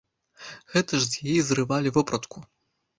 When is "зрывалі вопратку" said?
1.53-2.47